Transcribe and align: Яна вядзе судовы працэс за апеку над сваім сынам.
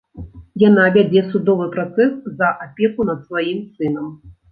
Яна 0.61 0.85
вядзе 0.95 1.21
судовы 1.33 1.67
працэс 1.75 2.15
за 2.39 2.49
апеку 2.65 3.07
над 3.11 3.19
сваім 3.27 3.61
сынам. 3.77 4.09